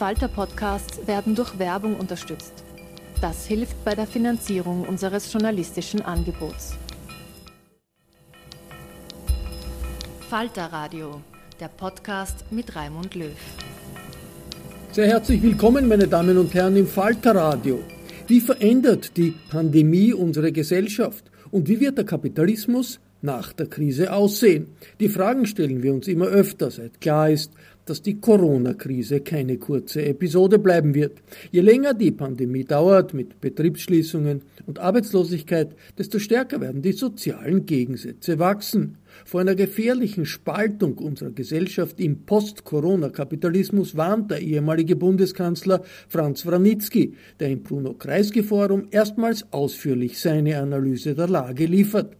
[0.00, 2.64] Falter-Podcasts werden durch Werbung unterstützt.
[3.20, 6.74] Das hilft bei der Finanzierung unseres journalistischen Angebots.
[10.30, 11.20] Falter Radio,
[11.60, 13.36] der Podcast mit Raimund Löw.
[14.92, 17.80] Sehr herzlich willkommen, meine Damen und Herren, im Falter Radio.
[18.26, 24.68] Wie verändert die Pandemie unsere Gesellschaft und wie wird der Kapitalismus nach der Krise aussehen?
[24.98, 27.52] Die Fragen stellen wir uns immer öfter, seit klar ist,
[27.90, 31.20] dass die Corona-Krise keine kurze Episode bleiben wird.
[31.50, 38.38] Je länger die Pandemie dauert mit Betriebsschließungen und Arbeitslosigkeit, desto stärker werden die sozialen Gegensätze
[38.38, 38.98] wachsen.
[39.24, 47.50] Vor einer gefährlichen Spaltung unserer Gesellschaft im Post-Corona-Kapitalismus warnt der ehemalige Bundeskanzler Franz Wranitzky, der
[47.50, 52.16] im Bruno-Kreisky-Forum erstmals ausführlich seine Analyse der Lage liefert.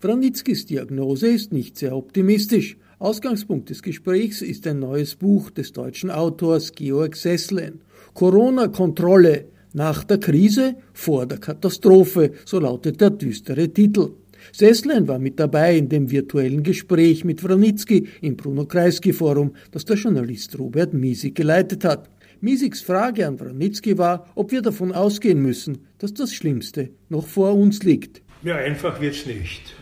[0.00, 2.76] Wranitzkys Diagnose ist nicht sehr optimistisch.
[3.02, 7.80] Ausgangspunkt des Gesprächs ist ein neues Buch des deutschen Autors Georg Sesslen.
[8.14, 14.12] Corona-Kontrolle nach der Krise, vor der Katastrophe, so lautet der düstere Titel.
[14.52, 20.56] Sesslen war mit dabei in dem virtuellen Gespräch mit Wranitzky im Bruno-Kreisky-Forum, das der Journalist
[20.56, 22.08] Robert Miesig geleitet hat.
[22.40, 27.52] Miesigs Frage an Wranitzky war, ob wir davon ausgehen müssen, dass das Schlimmste noch vor
[27.54, 28.22] uns liegt.
[28.44, 29.74] Ja, einfach wird's nicht.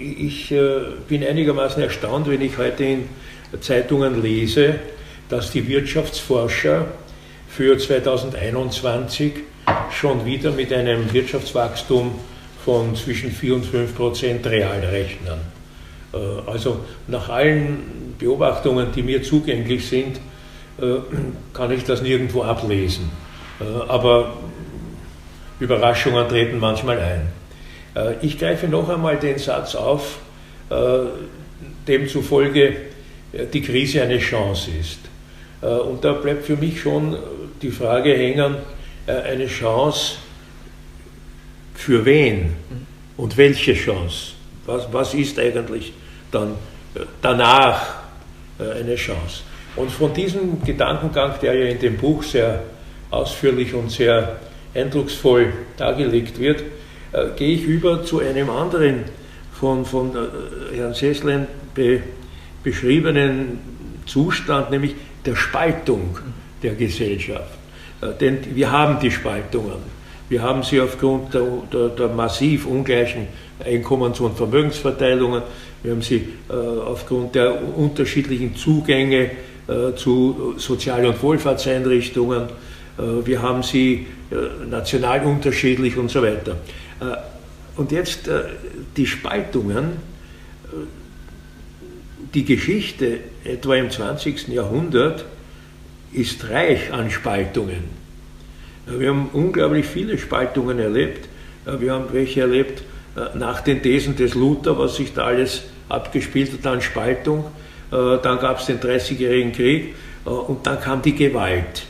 [0.00, 3.08] Ich äh, bin einigermaßen erstaunt, wenn ich heute in
[3.60, 4.76] Zeitungen lese,
[5.28, 6.86] dass die Wirtschaftsforscher
[7.50, 9.32] für 2021
[9.90, 12.12] schon wieder mit einem Wirtschaftswachstum
[12.64, 15.38] von zwischen 4 und 5 Prozent real rechnen.
[16.14, 16.16] Äh,
[16.50, 20.16] also nach allen Beobachtungen, die mir zugänglich sind,
[20.80, 20.94] äh,
[21.52, 23.10] kann ich das nirgendwo ablesen.
[23.88, 24.32] Aber
[25.58, 27.39] Überraschungen treten manchmal ein.
[27.94, 30.18] Äh, ich greife noch einmal den Satz auf,
[30.70, 30.74] äh,
[31.86, 32.76] demzufolge
[33.32, 34.98] äh, die Krise eine Chance ist.
[35.62, 37.18] Und da bleibt für mich schon
[37.60, 38.56] die Frage hängen,
[39.06, 40.14] eine Chance
[41.74, 42.56] für wen
[43.18, 44.32] und welche Chance?
[44.64, 45.92] Was, was ist eigentlich
[46.32, 46.54] dann
[47.20, 47.96] danach
[48.58, 49.42] eine Chance?
[49.76, 52.62] Und von diesem Gedankengang, der ja in dem Buch sehr
[53.10, 54.40] ausführlich und sehr
[54.74, 56.62] eindrucksvoll dargelegt wird,
[57.12, 59.04] äh, gehe ich über zu einem anderen
[59.52, 62.02] von, von äh, Herrn Sesslein be,
[62.62, 63.58] beschriebenen
[64.06, 64.94] Zustand, nämlich
[65.24, 66.18] der Spaltung
[66.62, 67.58] der Gesellschaft.
[68.00, 70.00] Äh, denn wir haben die Spaltungen.
[70.28, 73.26] Wir haben sie aufgrund der, der, der massiv ungleichen
[73.64, 75.42] Einkommens- und Vermögensverteilungen.
[75.82, 79.30] Wir haben sie äh, aufgrund der unterschiedlichen Zugänge
[79.66, 82.42] äh, zu Sozial- und Wohlfahrtseinrichtungen.
[82.98, 84.06] Äh, wir haben sie
[84.70, 86.56] national unterschiedlich und so weiter.
[87.00, 87.16] Äh,
[87.76, 88.42] und jetzt äh,
[88.96, 90.76] die Spaltungen, äh,
[92.34, 94.48] die Geschichte etwa im 20.
[94.48, 95.24] Jahrhundert
[96.12, 98.00] ist reich an Spaltungen.
[98.86, 101.28] Wir haben unglaublich viele Spaltungen erlebt.
[101.64, 102.82] Wir haben welche erlebt
[103.34, 107.44] nach den Thesen des Luther, was sich da alles abgespielt hat an Spaltung.
[107.90, 109.94] Dann gab es den Dreißigjährigen Krieg
[110.24, 111.84] und dann kam die Gewalt.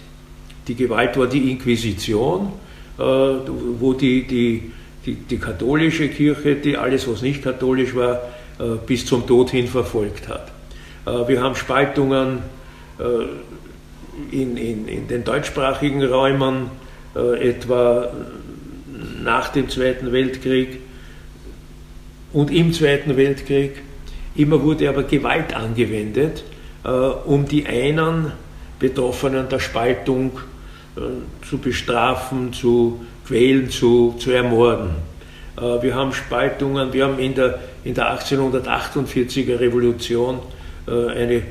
[0.69, 2.53] Die Gewalt war die Inquisition,
[2.99, 4.73] wo die, die
[5.07, 8.21] die, die katholische Kirche, die alles, was nicht katholisch war,
[8.61, 10.53] äh, bis zum Tod hin verfolgt hat.
[11.07, 12.41] Äh, wir haben Spaltungen
[12.99, 16.79] äh, in, in, in den deutschsprachigen Räumen,
[17.13, 18.09] etwa
[19.25, 20.79] nach dem Zweiten Weltkrieg
[22.33, 23.83] und im Zweiten Weltkrieg.
[24.37, 26.45] Immer wurde aber Gewalt angewendet,
[27.25, 28.31] um die einen
[28.79, 30.39] Betroffenen der Spaltung
[31.49, 34.91] zu bestrafen, zu quälen, zu, zu ermorden.
[35.57, 40.41] Äh, wir haben Spaltungen, wir haben in der, in der 1848er Revolution
[40.89, 41.43] äh, eine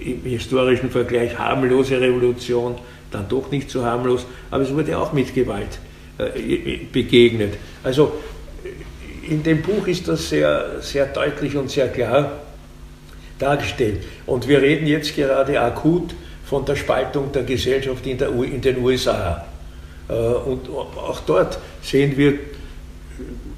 [0.00, 2.74] im historischen Vergleich harmlose Revolution,
[3.12, 5.78] dann doch nicht so harmlos, aber es wurde auch mit Gewalt
[6.18, 7.54] äh, begegnet.
[7.84, 8.12] Also
[9.28, 12.32] in dem Buch ist das sehr, sehr deutlich und sehr klar
[13.38, 14.02] dargestellt.
[14.26, 16.14] Und wir reden jetzt gerade akut
[16.44, 19.44] von der Spaltung der Gesellschaft in, der, in den USA.
[20.08, 22.34] Äh, und auch dort sehen wir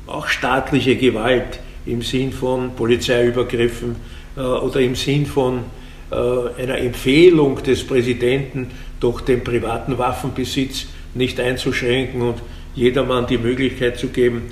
[0.06, 3.97] auch staatliche Gewalt im Sinn von Polizeiübergriffen
[4.37, 5.64] äh, oder im Sinn von
[6.11, 6.14] äh,
[6.62, 12.37] einer Empfehlung des Präsidenten, doch den privaten Waffenbesitz nicht einzuschränken und
[12.75, 14.43] jedermann die Möglichkeit zu geben,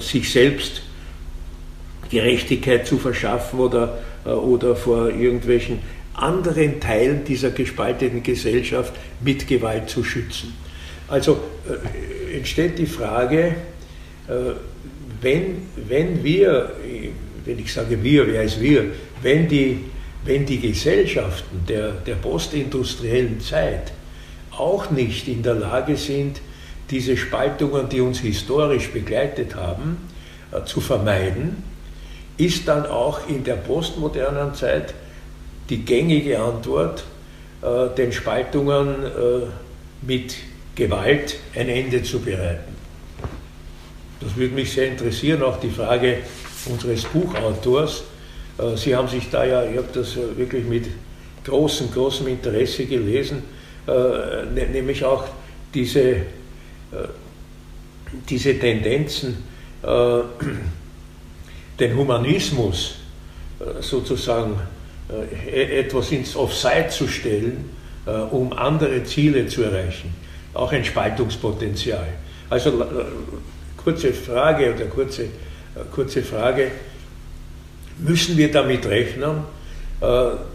[0.00, 0.82] sich selbst
[2.10, 5.78] Gerechtigkeit zu verschaffen oder, oder vor irgendwelchen
[6.14, 10.52] anderen Teilen dieser gespalteten Gesellschaft mit Gewalt zu schützen.
[11.10, 13.56] Also äh, entsteht die Frage,
[14.28, 14.32] äh,
[15.20, 16.72] wenn, wenn wir,
[17.44, 18.84] wenn ich sage wir, wer ist wir,
[19.20, 19.84] wenn die,
[20.24, 23.92] wenn die Gesellschaften der, der postindustriellen Zeit
[24.52, 26.40] auch nicht in der Lage sind,
[26.90, 29.96] diese Spaltungen, die uns historisch begleitet haben,
[30.52, 31.64] äh, zu vermeiden,
[32.36, 34.94] ist dann auch in der postmodernen Zeit
[35.68, 37.04] die gängige Antwort,
[37.62, 38.94] äh, den Spaltungen
[40.02, 40.36] mit
[40.80, 42.74] Gewalt ein Ende zu bereiten.
[44.20, 46.18] Das würde mich sehr interessieren, auch die Frage
[46.66, 48.04] unseres Buchautors.
[48.76, 50.86] Sie haben sich da ja, ich habe das wirklich mit
[51.44, 53.42] großem, großem Interesse gelesen,
[53.86, 55.24] ne, nämlich auch
[55.72, 56.16] diese
[56.92, 57.08] äh,
[58.28, 59.44] diese Tendenzen,
[59.82, 60.20] äh,
[61.78, 62.96] den Humanismus
[63.60, 64.56] äh, sozusagen
[65.46, 67.70] e-, etwas ins Offside zu stellen,
[68.30, 70.12] um andere Ziele zu erreichen.
[70.54, 72.08] Auch ein Spaltungspotenzial.
[72.48, 72.84] Also
[73.76, 75.26] kurze Frage oder kurze,
[75.92, 76.70] kurze Frage,
[77.98, 79.44] müssen wir damit rechnen,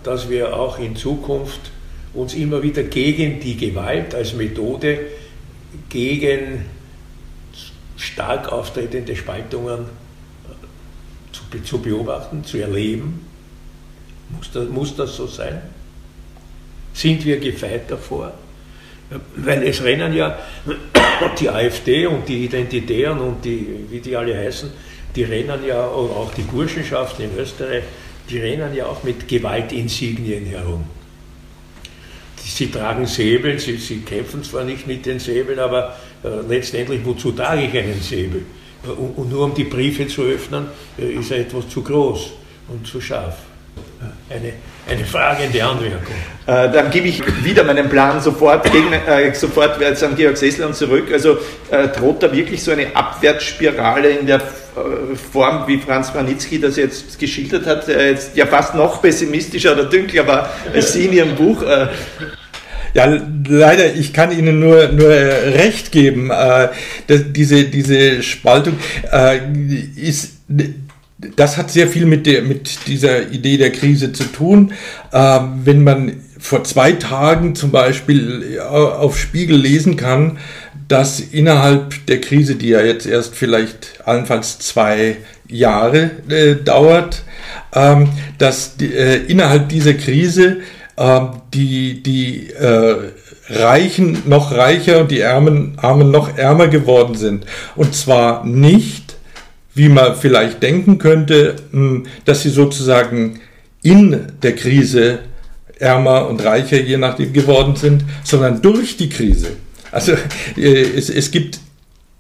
[0.03, 1.71] dass wir auch in Zukunft
[2.13, 4.99] uns immer wieder gegen die Gewalt als Methode
[5.89, 6.65] gegen
[7.97, 13.25] stark auftretende Spaltungen äh, zu, zu beobachten, zu erleben?
[14.29, 15.61] Muss das, muss das so sein?
[16.93, 18.33] Sind wir gefeit davor?
[19.35, 20.37] Weil es rennen ja
[21.39, 24.71] die AfD und die Identitären und die, wie die alle heißen,
[25.15, 27.83] die rennen ja, auch die Burschenschaften in Österreich,
[28.29, 30.85] die rennen ja auch mit Gewaltinsignien herum
[32.45, 37.31] sie tragen Säbel, sie, sie, kämpfen zwar nicht mit den Säbeln, aber äh, letztendlich, wozu
[37.31, 38.43] trage ich einen Säbel?
[38.83, 40.67] Und, und, nur um die Briefe zu öffnen,
[40.97, 42.31] äh, ist er etwas zu groß
[42.69, 43.37] und zu scharf.
[44.29, 44.53] Eine,
[44.89, 46.15] eine fragende Anmerkung.
[46.47, 51.09] Äh, dann gebe ich wieder meinen Plan sofort, gegen, äh, sofort an Georg Sessler zurück.
[51.11, 51.37] Also
[51.71, 56.75] äh, droht da wirklich so eine Abwärtsspirale in der äh, Form, wie Franz Branitzky das
[56.75, 61.13] jetzt geschildert hat, der jetzt ja fast noch pessimistischer oder dünkler war als Sie in
[61.13, 61.63] Ihrem Buch.
[61.63, 61.87] Äh.
[62.93, 63.05] Ja,
[63.47, 66.31] leider, ich kann Ihnen nur, nur recht geben.
[66.31, 66.69] Äh,
[67.09, 68.79] diese, diese Spaltung
[69.11, 69.39] äh,
[69.95, 70.33] ist
[71.17, 74.73] das hat sehr viel mit, der, mit dieser Idee der Krise zu tun.
[75.11, 80.37] Äh, wenn man vor zwei Tagen zum Beispiel auf Spiegel lesen kann,
[80.87, 85.17] dass innerhalb der Krise, die ja jetzt erst vielleicht allenfalls zwei
[85.47, 87.23] Jahre äh, dauert,
[87.73, 90.57] ähm, dass die, äh, innerhalb dieser Krise
[90.97, 91.19] äh,
[91.53, 92.95] die, die äh,
[93.49, 97.45] Reichen noch reicher und die Ärmen, Armen noch ärmer geworden sind.
[97.75, 99.04] Und zwar nicht,
[99.75, 103.39] wie man vielleicht denken könnte, hm, dass sie sozusagen
[103.83, 105.19] in der Krise
[105.77, 109.49] ärmer und reicher, je nachdem, geworden sind, sondern durch die Krise.
[109.91, 110.13] Also
[110.57, 111.59] äh, es, es gibt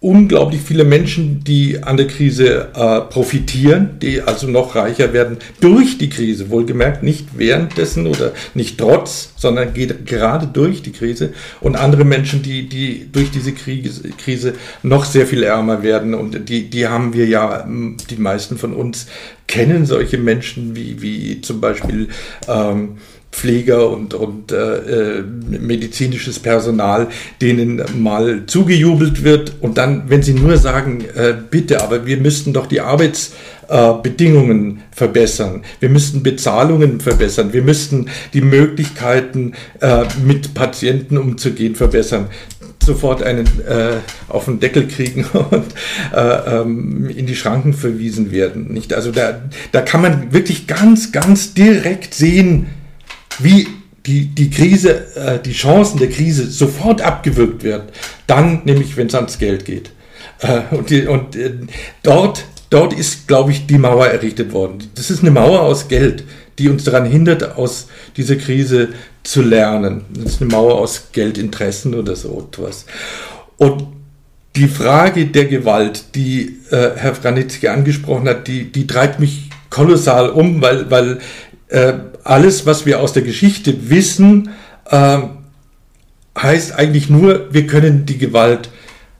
[0.05, 5.97] unglaublich viele Menschen, die an der Krise äh, profitieren, die also noch reicher werden durch
[5.97, 11.33] die Krise, wohlgemerkt nicht währenddessen oder nicht trotz, sondern geht gerade durch die Krise.
[11.59, 14.53] Und andere Menschen, die, die durch diese Krise, Krise
[14.83, 16.13] noch sehr viel ärmer werden.
[16.13, 19.07] Und die, die haben wir ja, die meisten von uns
[19.47, 22.09] kennen solche Menschen wie, wie zum Beispiel
[22.47, 22.97] ähm,
[23.35, 27.09] Pfleger und, und äh, äh, medizinisches Personal,
[27.41, 32.53] denen mal zugejubelt wird und dann, wenn sie nur sagen, äh, bitte, aber wir müssten
[32.53, 39.51] doch die Arbeitsbedingungen verbessern, wir müssten Bezahlungen verbessern, wir müssten die Möglichkeiten,
[39.81, 42.29] äh, mit Patienten umzugehen, verbessern
[42.85, 43.97] sofort einen äh,
[44.29, 45.65] auf den Deckel kriegen und
[46.13, 48.71] äh, ähm, in die Schranken verwiesen werden.
[48.71, 48.93] Nicht?
[48.93, 49.41] Also da,
[49.73, 52.67] da kann man wirklich ganz, ganz direkt sehen,
[53.39, 53.67] wie
[54.05, 57.89] die, die Krise, äh, die Chancen der Krise sofort abgewürgt werden,
[58.27, 59.91] dann nämlich, wenn es ans Geld geht.
[60.39, 61.51] Äh, und die, und äh,
[62.03, 64.79] dort, dort ist, glaube ich, die Mauer errichtet worden.
[64.95, 66.23] Das ist eine Mauer aus Geld,
[66.59, 68.89] die uns daran hindert, aus dieser Krise
[69.23, 70.05] zu lernen.
[70.13, 72.85] Das ist eine Mauer aus Geldinteressen oder so etwas.
[73.57, 73.87] Und
[74.55, 80.29] die Frage der Gewalt, die äh, Herr Franitzky angesprochen hat, die, die treibt mich kolossal
[80.29, 81.19] um, weil, weil
[81.69, 81.93] äh,
[82.23, 84.49] alles, was wir aus der Geschichte wissen,
[84.89, 85.19] äh,
[86.37, 88.69] heißt eigentlich nur, wir können die Gewalt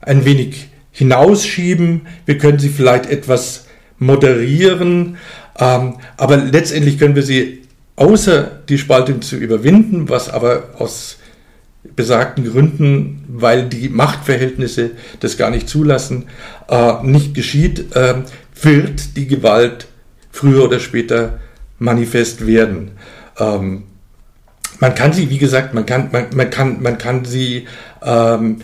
[0.01, 3.65] ein wenig hinausschieben, wir können sie vielleicht etwas
[3.97, 5.17] moderieren,
[5.57, 7.63] ähm, aber letztendlich können wir sie
[7.95, 11.17] außer die Spaltung zu überwinden, was aber aus
[11.95, 16.25] besagten Gründen, weil die Machtverhältnisse das gar nicht zulassen,
[16.67, 18.15] äh, nicht geschieht, äh,
[18.61, 19.87] wird die Gewalt
[20.31, 21.39] früher oder später
[21.79, 22.91] manifest werden.
[23.39, 23.83] Ähm,
[24.79, 27.65] man kann sie, wie gesagt, man kann, man, man kann, man kann sie
[28.03, 28.57] ähm,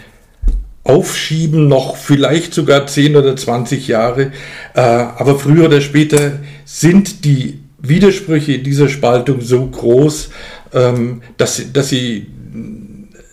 [0.83, 4.31] aufschieben, noch vielleicht sogar 10 oder 20 Jahre,
[4.73, 10.29] äh, aber früher oder später sind die Widersprüche dieser Spaltung so groß,
[10.73, 12.27] ähm, dass, dass sie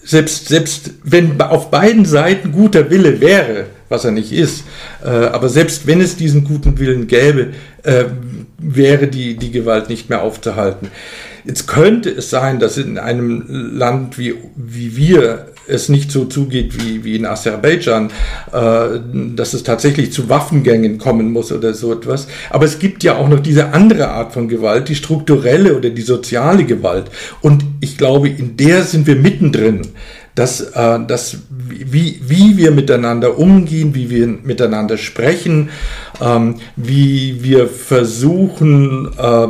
[0.05, 4.65] selbst, selbst wenn auf beiden Seiten guter Wille wäre, was er nicht ist,
[5.05, 7.49] äh, aber selbst wenn es diesen guten Willen gäbe,
[7.83, 8.05] äh,
[8.59, 10.89] wäre die, die Gewalt nicht mehr aufzuhalten.
[11.45, 16.83] Jetzt könnte es sein, dass in einem Land wie, wie wir es nicht so zugeht
[16.83, 18.11] wie, wie in Aserbaidschan,
[18.53, 19.01] äh,
[19.37, 22.27] dass es tatsächlich zu Waffengängen kommen muss oder so etwas.
[22.51, 26.03] Aber es gibt ja auch noch diese andere Art von Gewalt, die strukturelle oder die
[26.03, 27.07] soziale Gewalt.
[27.41, 29.83] Und ich glaube, in der sind wir mittendrin.
[30.39, 35.71] Dass, äh, dass wie, wie wir miteinander umgehen, wie wir miteinander sprechen,
[36.21, 39.49] ähm, wie wir versuchen, äh,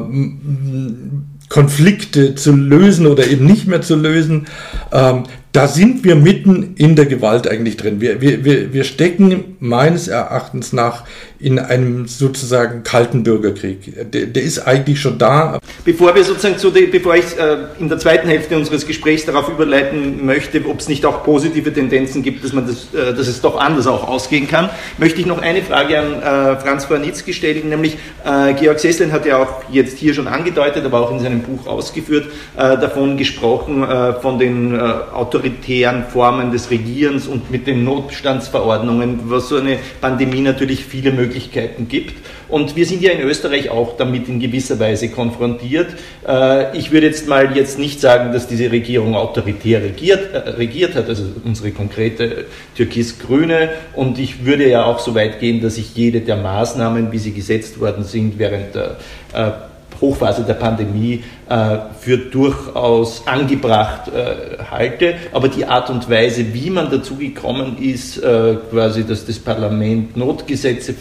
[1.50, 4.46] Konflikte zu lösen oder eben nicht mehr zu lösen,
[4.92, 8.00] ähm, da sind wir mitten in der Gewalt eigentlich drin.
[8.00, 11.04] Wir, wir, wir stecken meines Erachtens nach
[11.40, 14.10] in einem sozusagen kalten Bürgerkrieg.
[14.12, 15.60] Der, der ist eigentlich schon da.
[15.84, 19.48] Bevor wir sozusagen zu die, bevor ich äh, in der zweiten Hälfte unseres Gesprächs darauf
[19.48, 23.40] überleiten möchte, ob es nicht auch positive Tendenzen gibt, dass man das, äh, dass es
[23.40, 24.68] doch anders auch ausgehen kann,
[24.98, 29.24] möchte ich noch eine Frage an äh, Franz Warnitzki stellen, nämlich äh, Georg Sesslin hat
[29.24, 32.26] ja auch jetzt hier schon angedeutet, aber auch in seinem Buch ausgeführt,
[32.56, 39.48] äh, davon gesprochen, äh, von den autoritären Formen des Regierens und mit den Notstandsverordnungen, was
[39.48, 42.14] so eine Pandemie natürlich viele Möglichkeiten gibt.
[42.48, 45.88] Und wir sind ja in Österreich auch damit in gewisser Weise konfrontiert.
[46.26, 50.94] Äh, ich würde jetzt mal jetzt nicht sagen, dass diese Regierung autoritär regiert, äh, regiert
[50.94, 53.70] hat, also unsere konkrete türkis-grüne.
[53.94, 57.32] Und ich würde ja auch so weit gehen, dass ich jede der Maßnahmen, wie sie
[57.32, 58.96] gesetzt worden sind, während der
[59.34, 59.50] äh,
[60.00, 65.14] Hochphase der Pandemie äh, für durchaus angebracht äh, halte.
[65.32, 70.16] Aber die Art und Weise, wie man dazu gekommen ist, äh, quasi, dass das Parlament
[70.16, 70.94] Notgesetze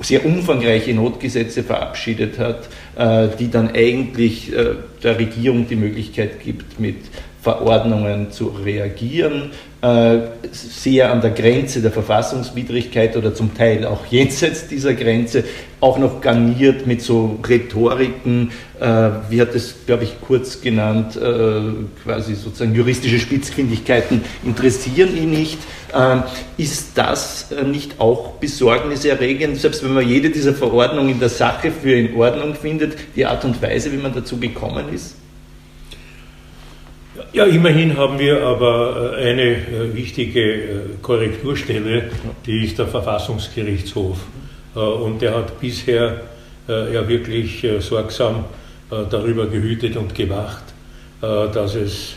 [0.00, 2.68] sehr umfangreiche Notgesetze verabschiedet hat,
[3.40, 4.52] die dann eigentlich
[5.02, 6.98] der Regierung die Möglichkeit gibt, mit
[7.48, 10.18] Verordnungen zu reagieren, äh,
[10.52, 15.44] sehr an der Grenze der Verfassungswidrigkeit oder zum Teil auch jenseits dieser Grenze,
[15.80, 21.60] auch noch garniert mit so Rhetoriken, äh, wie hat es, glaube ich, kurz genannt, äh,
[22.04, 25.58] quasi sozusagen juristische Spitzfindigkeiten interessieren ihn nicht.
[26.58, 31.94] Ist das nicht auch besorgniserregend, selbst wenn man jede dieser Verordnungen in der Sache für
[31.94, 35.14] in Ordnung findet, die Art und Weise, wie man dazu gekommen ist?
[37.30, 42.04] Ja, immerhin haben wir aber äh, eine äh, wichtige äh, Korrekturstelle,
[42.46, 44.18] die ist der Verfassungsgerichtshof.
[44.74, 46.20] Und der hat bisher
[46.68, 48.44] ja wirklich sorgsam
[48.88, 50.62] darüber gehütet und gewacht,
[51.20, 52.14] dass es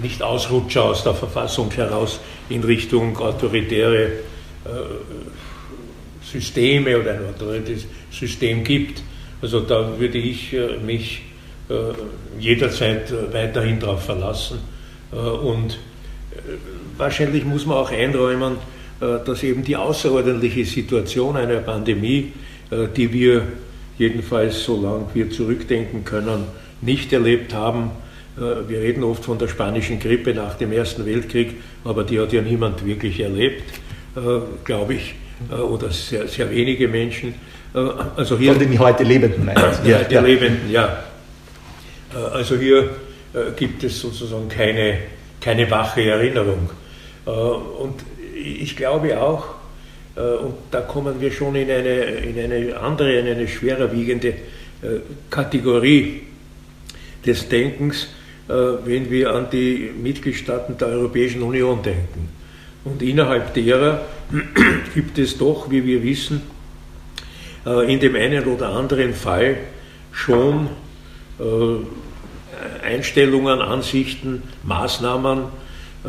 [0.00, 4.10] nicht Ausrutscher aus der Verfassung heraus in Richtung autoritäre
[6.22, 9.02] Systeme oder ein autoritäres System gibt.
[9.42, 10.54] Also da würde ich
[10.86, 11.22] mich
[12.38, 14.58] jederzeit äh, weiterhin darauf verlassen.
[15.12, 15.78] Äh, und
[16.96, 18.56] wahrscheinlich muss man auch einräumen,
[19.00, 22.32] dass eben die außerordentliche Situation einer Pandemie,
[22.96, 23.42] die wir
[23.96, 26.44] jedenfalls, solange wir zurückdenken können,
[26.80, 27.92] nicht erlebt haben.
[28.36, 32.42] Wir reden oft von der spanischen Grippe nach dem Ersten Weltkrieg, aber die hat ja
[32.42, 33.62] niemand wirklich erlebt,
[34.64, 35.14] glaube ich,
[35.50, 37.34] oder sehr, sehr wenige Menschen.
[38.16, 39.90] Also hier, von den heute Lebenden, meinst du?
[39.90, 41.04] Ja, der Lebenden, ja.
[42.14, 42.90] Äh, also hier
[43.34, 44.98] äh, gibt es sozusagen keine,
[45.40, 46.70] keine wache Erinnerung.
[47.26, 47.94] Äh, und
[48.34, 49.58] ich glaube auch,
[50.16, 54.34] und da kommen wir schon in eine, in eine andere, in eine schwerer wiegende
[55.30, 56.22] Kategorie
[57.24, 58.08] des Denkens,
[58.48, 62.30] wenn wir an die Mitgliedstaaten der Europäischen Union denken.
[62.84, 64.00] Und innerhalb derer
[64.94, 66.42] gibt es doch, wie wir wissen,
[67.86, 69.58] in dem einen oder anderen Fall
[70.10, 70.68] schon
[72.82, 75.44] Einstellungen, Ansichten, Maßnahmen,
[76.04, 76.08] äh,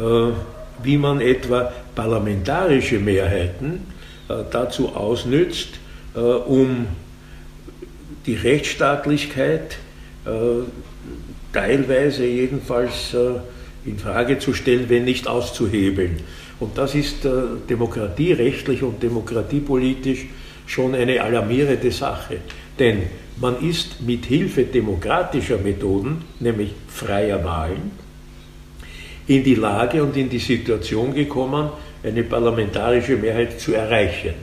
[0.84, 3.86] wie man etwa parlamentarische Mehrheiten
[4.28, 5.70] äh, dazu ausnützt,
[6.48, 6.88] um
[8.26, 9.78] die Rechtsstaatlichkeit
[11.54, 13.16] teilweise jedenfalls
[13.86, 16.18] in Frage zu stellen, wenn nicht auszuhebeln.
[16.60, 17.28] Und das ist
[17.70, 20.26] demokratierechtlich und demokratiepolitisch
[20.66, 22.38] schon eine alarmierende Sache.
[22.80, 23.04] Denn
[23.40, 27.92] man ist mit Hilfe demokratischer Methoden, nämlich freier Wahlen,
[29.28, 31.70] in die Lage und in die Situation gekommen,
[32.04, 34.34] eine parlamentarische Mehrheit zu erreichen.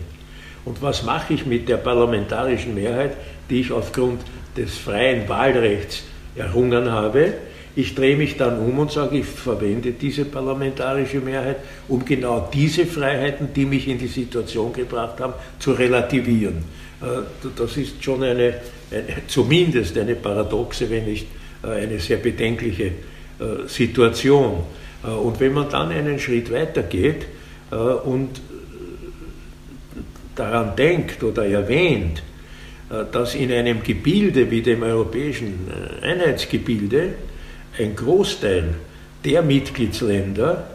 [0.65, 3.17] Und was mache ich mit der parlamentarischen Mehrheit,
[3.49, 4.21] die ich aufgrund
[4.57, 6.03] des freien Wahlrechts
[6.35, 7.35] errungen habe?
[7.75, 11.57] Ich drehe mich dann um und sage, ich verwende diese parlamentarische Mehrheit,
[11.89, 16.65] um genau diese Freiheiten, die mich in die Situation gebracht haben, zu relativieren.
[17.01, 18.55] Äh, das ist schon eine,
[18.91, 21.27] eine, zumindest eine paradoxe, wenn nicht
[21.63, 22.93] äh, eine sehr bedenkliche
[23.67, 24.63] Situation.
[25.03, 27.27] Und wenn man dann einen Schritt weiter geht
[28.07, 28.31] und
[30.35, 32.23] daran denkt oder erwähnt,
[33.13, 37.13] dass in einem Gebilde wie dem europäischen Einheitsgebilde
[37.79, 38.75] ein Großteil
[39.23, 40.67] der Mitgliedsländer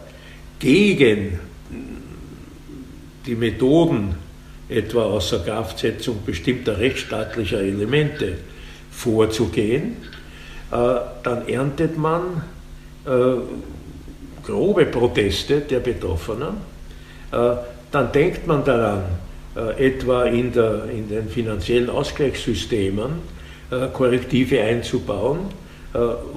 [0.60, 1.40] gegen
[3.26, 4.14] die Methoden
[4.72, 8.38] etwa außer Kraftsetzung bestimmter rechtsstaatlicher Elemente
[8.92, 9.98] vorzugehen,
[10.72, 10.76] äh,
[11.24, 12.44] dann erntet man
[13.06, 16.58] äh, grobe Proteste der Betroffenen.
[17.32, 17.38] Äh,
[17.92, 19.04] dann denkt man daran,
[19.78, 23.16] etwa in, der, in den finanziellen Ausgleichssystemen
[23.92, 25.40] Korrektive einzubauen,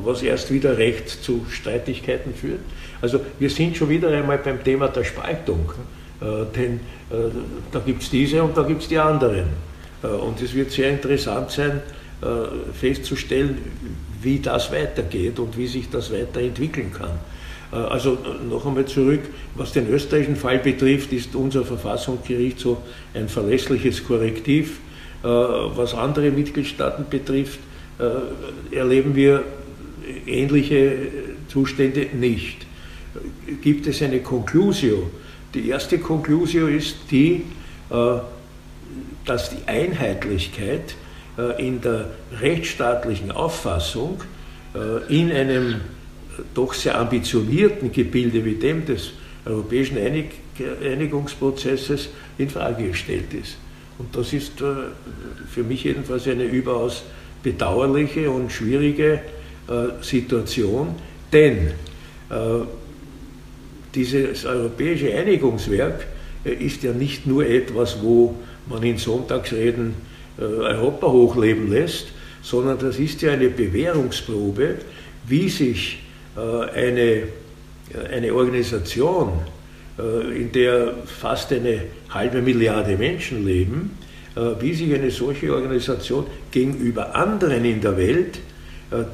[0.03, 2.59] was erst wieder recht zu Streitigkeiten führt.
[3.01, 5.71] Also wir sind schon wieder einmal beim Thema der Spaltung.
[6.25, 6.75] Äh, denn
[7.11, 7.31] äh,
[7.71, 9.47] da gibt es diese und da gibt es die anderen.
[10.03, 11.81] Äh, und es wird sehr interessant sein,
[12.73, 13.59] festzustellen,
[14.23, 17.19] wie das weitergeht und wie sich das weiterentwickeln kann.
[17.71, 18.17] Also
[18.49, 19.21] noch einmal zurück,
[19.57, 22.79] was den österreichischen Fall betrifft, ist unser Verfassungsgericht so
[23.13, 24.79] ein verlässliches Korrektiv.
[25.21, 27.59] Was andere Mitgliedstaaten betrifft,
[28.71, 29.45] erleben wir
[30.27, 30.97] ähnliche
[31.49, 32.65] Zustände nicht.
[33.61, 35.11] Gibt es eine Conclusio,
[35.55, 37.45] die erste Konklusio ist die,
[37.91, 38.19] äh,
[39.25, 40.97] dass die Einheitlichkeit
[41.39, 44.21] äh, in der rechtsstaatlichen Auffassung
[44.75, 45.81] äh, in einem
[46.53, 49.13] doch sehr ambitionierten Gebilde wie dem des
[49.47, 52.09] europäischen Einigungsprozesses
[52.39, 53.57] in Frage gestellt ist.
[53.99, 57.05] Und das ist für mich jedenfalls eine überaus
[57.41, 59.21] bedauerliche und schwierige
[60.01, 60.97] Situation,
[61.33, 61.71] denn
[63.95, 66.07] dieses europäische Einigungswerk
[66.45, 68.35] äh, ist ja nicht nur etwas, wo
[68.69, 69.95] man in Sonntagsreden
[70.39, 72.09] äh, Europa hochleben lässt,
[72.43, 74.77] sondern das ist ja eine Bewährungsprobe,
[75.27, 76.03] wie sich
[76.37, 77.23] äh, eine,
[78.13, 79.33] eine Organisation,
[79.97, 83.97] in der fast eine halbe Milliarde Menschen leben,
[84.59, 88.41] wie sich eine solche Organisation gegenüber anderen in der Welt,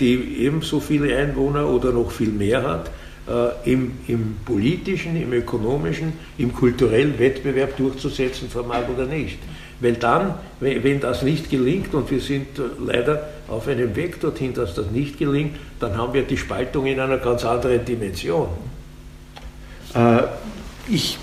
[0.00, 2.90] die ebenso viele Einwohner oder noch viel mehr hat,
[3.30, 9.38] äh, im, im politischen, im ökonomischen, im kulturellen Wettbewerb durchzusetzen vermag oder nicht.
[9.80, 14.52] Weil dann, wenn das nicht gelingt, und wir sind äh, leider auf einem Weg dorthin,
[14.52, 18.48] dass das nicht gelingt, dann haben wir die Spaltung in einer ganz anderen Dimension.
[19.94, 20.22] Äh,
[20.88, 21.18] ich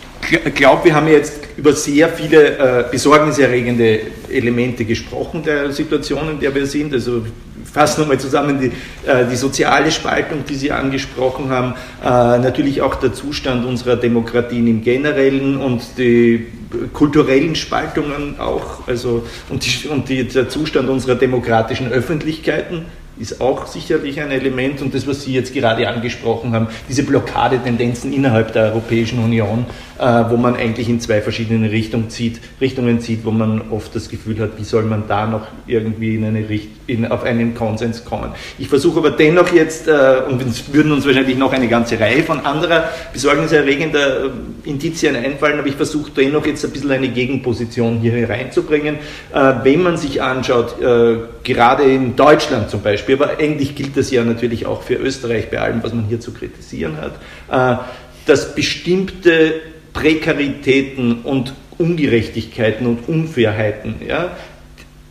[0.56, 6.54] glaube, wir haben jetzt über sehr viele äh, besorgniserregende Elemente gesprochen der Situation, in der
[6.56, 6.94] wir sind.
[6.94, 7.26] Also
[7.72, 8.72] fasse nochmal zusammen die,
[9.08, 14.68] äh, die soziale Spaltung, die Sie angesprochen haben, äh, natürlich auch der Zustand unserer Demokratien
[14.68, 16.48] im Generellen und die
[16.94, 22.86] kulturellen Spaltungen auch, also und, die, und die, der Zustand unserer demokratischen Öffentlichkeiten
[23.20, 28.14] ist auch sicherlich ein Element und das, was Sie jetzt gerade angesprochen haben, diese Blockadetendenzen
[28.14, 29.66] innerhalb der Europäischen Union,
[30.00, 34.10] äh, wo man eigentlich in zwei verschiedene Richtungen zieht, Richtungen zieht, wo man oft das
[34.10, 38.06] Gefühl hat, wie soll man da noch irgendwie in eine Richt in, auf einen Konsens
[38.06, 38.32] kommen.
[38.58, 42.24] Ich versuche aber dennoch jetzt, äh, und es würden uns wahrscheinlich noch eine ganze Reihe
[42.24, 44.30] von anderer besorgniserregender äh,
[44.64, 48.98] Indizien einfallen, aber ich versuche dennoch jetzt ein bisschen eine Gegenposition hier hereinzubringen.
[49.34, 54.12] Äh, wenn man sich anschaut, äh, gerade in Deutschland zum Beispiel, aber eigentlich gilt das
[54.12, 57.16] ja natürlich auch für Österreich bei allem, was man hier zu kritisieren hat,
[57.50, 57.82] äh,
[58.26, 59.62] dass bestimmte
[59.94, 64.32] Prekaritäten und Ungerechtigkeiten und Unfairheiten, ja,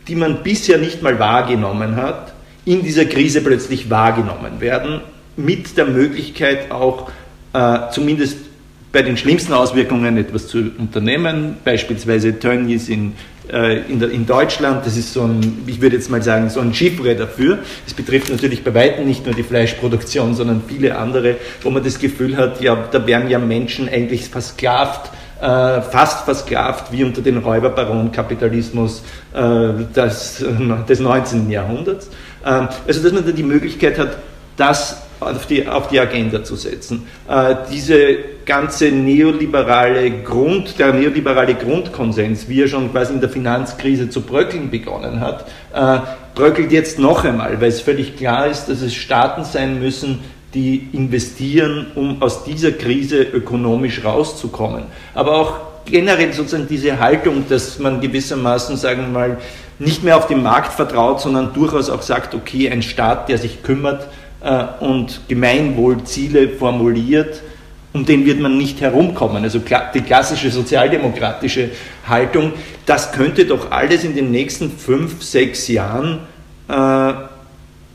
[0.07, 2.33] die man bisher nicht mal wahrgenommen hat,
[2.65, 5.01] in dieser Krise plötzlich wahrgenommen werden,
[5.35, 7.09] mit der Möglichkeit auch
[7.53, 8.37] äh, zumindest
[8.91, 13.13] bei den schlimmsten Auswirkungen etwas zu unternehmen, beispielsweise Tönnies in,
[13.51, 16.73] äh, in, in, Deutschland, das ist so ein, ich würde jetzt mal sagen, so ein
[16.73, 17.59] Chiffre dafür.
[17.85, 21.99] Es betrifft natürlich bei weitem nicht nur die Fleischproduktion, sondern viele andere, wo man das
[21.99, 27.37] Gefühl hat, ja, da werden ja Menschen eigentlich versklavt äh, fast versklavt wie unter den
[27.37, 29.39] Räuberbaronkapitalismus äh,
[29.95, 30.43] des,
[30.89, 31.49] des 19.
[31.51, 32.09] Jahrhunderts.
[32.45, 34.17] Ähm, also dass man da die Möglichkeit hat,
[34.55, 37.07] das auf die, auf die Agenda zu setzen.
[37.27, 44.09] Äh, diese ganze neoliberale Grund, der neoliberale Grundkonsens, wie er schon quasi in der Finanzkrise
[44.09, 45.99] zu bröckeln begonnen hat, äh,
[46.35, 50.19] bröckelt jetzt noch einmal, weil es völlig klar ist, dass es Staaten sein müssen,
[50.53, 54.83] die investieren, um aus dieser Krise ökonomisch rauszukommen.
[55.13, 55.53] Aber auch
[55.85, 59.37] generell sozusagen diese Haltung, dass man gewissermaßen, sagen wir mal,
[59.79, 63.61] nicht mehr auf den Markt vertraut, sondern durchaus auch sagt, okay, ein Staat, der sich
[63.61, 64.07] kümmert
[64.79, 67.41] und Gemeinwohlziele formuliert,
[67.93, 69.43] um den wird man nicht herumkommen.
[69.43, 69.59] Also
[69.93, 71.71] die klassische sozialdemokratische
[72.07, 72.53] Haltung,
[72.85, 76.19] das könnte doch alles in den nächsten fünf, sechs Jahren
[76.69, 77.13] äh,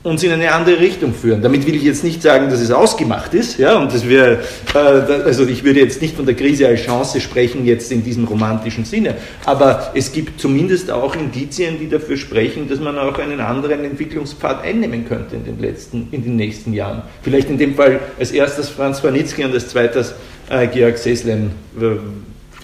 [0.03, 1.41] uns in eine andere Richtung führen.
[1.41, 4.41] Damit will ich jetzt nicht sagen, dass es ausgemacht ist, ja, und dass wir,
[4.73, 8.25] äh, also ich würde jetzt nicht von der Krise als Chance sprechen, jetzt in diesem
[8.25, 13.39] romantischen Sinne, aber es gibt zumindest auch Indizien, die dafür sprechen, dass man auch einen
[13.39, 17.03] anderen Entwicklungspfad einnehmen könnte in den letzten, in den nächsten Jahren.
[17.21, 20.15] Vielleicht in dem Fall als erstes Franz Warnitzki und als zweites
[20.49, 21.51] äh, Georg Seslen.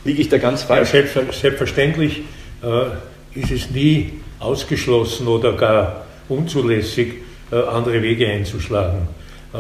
[0.04, 0.94] Liege ich da ganz falsch?
[0.94, 2.24] Ja, selbstverständlich
[2.64, 7.14] äh, ist es nie ausgeschlossen oder gar unzulässig,
[7.56, 9.08] andere Wege einzuschlagen.
[9.54, 9.58] Äh,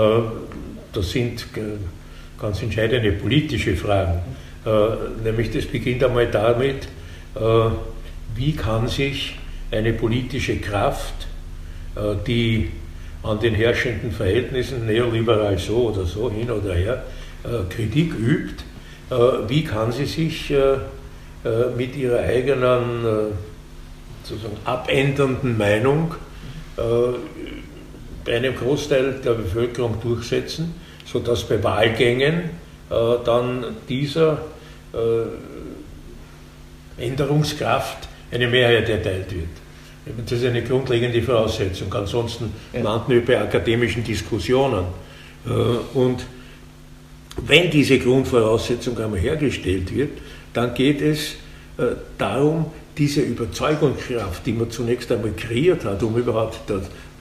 [0.93, 1.45] das sind
[2.39, 4.21] ganz entscheidende politische Fragen.
[5.23, 6.87] Nämlich das beginnt einmal damit,
[8.35, 9.37] wie kann sich
[9.71, 11.27] eine politische Kraft,
[12.25, 12.71] die
[13.21, 17.03] an den herrschenden Verhältnissen neoliberal so oder so hin oder her
[17.69, 18.63] Kritik übt,
[19.47, 20.51] wie kann sie sich
[21.77, 23.33] mit ihrer eigenen
[24.23, 26.15] sozusagen abändernden Meinung
[28.25, 32.35] bei einem Großteil der Bevölkerung durchsetzen, sodass bei Wahlgängen
[32.89, 34.41] äh, dann dieser
[34.93, 35.25] äh,
[37.03, 39.47] Änderungskraft eine Mehrheit erteilt wird.
[40.25, 41.93] Das ist eine grundlegende Voraussetzung.
[41.93, 42.81] Ansonsten ja.
[42.81, 44.85] landen wir bei akademischen Diskussionen.
[45.45, 45.49] Äh,
[45.97, 46.25] und
[47.45, 50.17] wenn diese Grundvoraussetzung einmal hergestellt wird,
[50.53, 51.35] dann geht es
[51.77, 52.65] äh, darum,
[52.97, 56.69] diese Überzeugungskraft, die man zunächst einmal kreiert hat, um überhaupt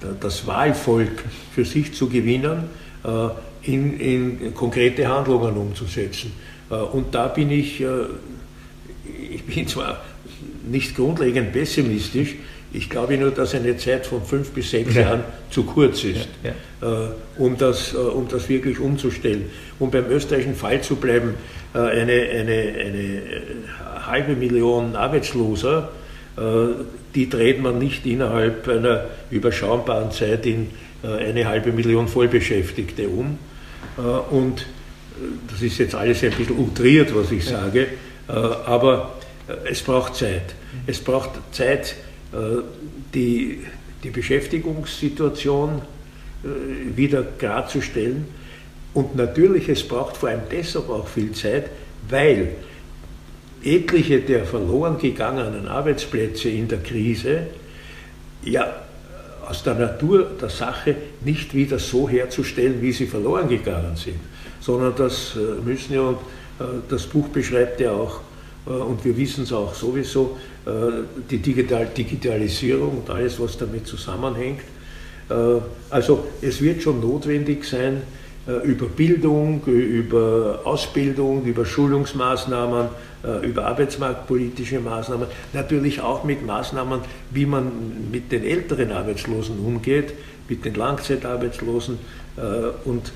[0.00, 2.64] das, das Wahlvolk für sich zu gewinnen,
[3.04, 3.28] äh,
[3.62, 6.32] in, in konkrete Handlungen umzusetzen.
[6.70, 7.87] Äh, und da bin ich, äh,
[9.30, 10.02] ich bin zwar
[10.68, 12.37] nicht grundlegend pessimistisch,
[12.70, 15.00] ich glaube nur, dass eine Zeit von fünf bis sechs ja.
[15.00, 17.12] Jahren zu kurz ist, ja, ja.
[17.38, 19.46] um, das, um das wirklich umzustellen.
[19.78, 21.32] Um beim österreichischen Fall zu bleiben,
[21.72, 23.22] eine, eine, eine
[24.06, 25.97] halbe Million Arbeitsloser äh,
[27.14, 30.68] die dreht man nicht innerhalb einer überschaubaren Zeit in
[31.03, 33.38] äh, eine halbe Million Vollbeschäftigte um.
[33.96, 34.66] Äh, und
[35.51, 37.88] das ist jetzt alles ein bisschen utriert, was ich sage,
[38.29, 39.14] aber
[39.68, 40.55] es braucht Zeit.
[40.87, 41.96] Es braucht Zeit,
[43.12, 43.64] die,
[44.05, 45.83] die Beschäftigungssituation
[46.94, 48.27] wieder klarzustellen.
[48.94, 51.68] Und natürlich, es braucht vor allem deshalb auch viel Zeit,
[52.09, 52.53] weil
[53.62, 57.48] etliche der verloren gegangenen Arbeitsplätze in der Krise
[58.44, 58.82] ja
[59.48, 60.94] aus der Natur der Sache
[61.24, 64.18] nicht wieder so herzustellen, wie sie verloren gegangen sind,
[64.60, 66.18] sondern das äh, müssen ja, und
[66.60, 68.20] äh, das Buch beschreibt ja auch,
[68.66, 70.36] äh, und wir wissen es auch sowieso,
[71.30, 74.60] die Digital Digitalisierung und alles, was damit zusammenhängt.
[75.88, 78.02] Also es wird schon notwendig sein,
[78.64, 82.88] über Bildung, über Ausbildung, über Schulungsmaßnahmen,
[83.24, 90.14] äh, über arbeitsmarktpolitische Maßnahmen, natürlich auch mit Maßnahmen, wie man mit den älteren Arbeitslosen umgeht,
[90.48, 91.98] mit den Langzeitarbeitslosen.
[92.37, 92.40] Äh,
[92.88, 93.12] und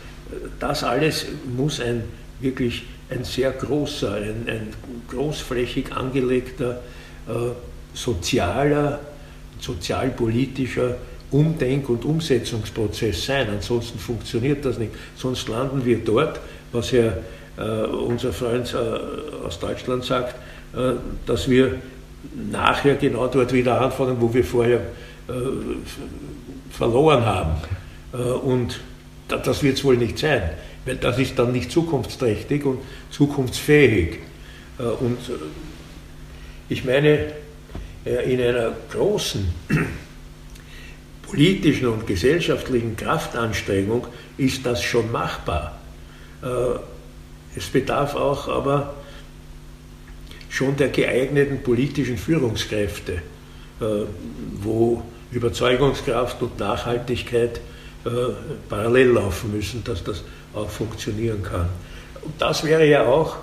[0.58, 2.02] das alles muss ein
[2.40, 4.68] wirklich ein sehr großer, ein, ein
[5.08, 6.80] großflächig angelegter
[7.28, 7.32] äh,
[7.94, 9.00] sozialer,
[9.60, 10.96] sozialpolitischer
[11.32, 13.48] Umdenk- und Umsetzungsprozess sein.
[13.50, 14.92] Ansonsten funktioniert das nicht.
[15.16, 16.40] Sonst landen wir dort,
[16.72, 17.18] was Herr
[17.58, 20.34] äh, unser Freund äh, aus Deutschland sagt,
[20.74, 20.94] äh,
[21.26, 21.74] dass wir
[22.50, 24.80] nachher genau dort wieder anfangen, wo wir vorher
[26.70, 27.52] verloren haben.
[28.42, 28.80] Und
[29.28, 30.42] das wird es wohl nicht sein,
[30.84, 34.18] weil das ist dann nicht zukunftsträchtig und zukunftsfähig.
[34.78, 35.18] Und
[36.68, 37.32] ich meine,
[38.04, 39.46] in einer großen
[41.32, 45.78] politischen und gesellschaftlichen Kraftanstrengung ist das schon machbar.
[47.56, 48.92] Es bedarf auch aber
[50.52, 53.14] schon der geeigneten politischen Führungskräfte,
[53.80, 53.84] äh,
[54.60, 57.60] wo Überzeugungskraft und Nachhaltigkeit
[58.04, 58.10] äh,
[58.68, 61.68] parallel laufen müssen, dass das auch funktionieren kann.
[62.20, 63.36] Und das wäre ja auch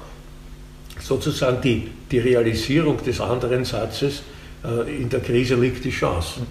[1.00, 4.22] sozusagen die, die Realisierung des anderen Satzes,
[4.64, 6.42] äh, in der Krise liegt die Chance.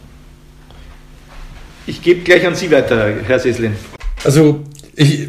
[1.89, 3.73] Ich gebe gleich an Sie weiter, Herr Seslin.
[4.23, 4.61] Also
[4.95, 5.29] ich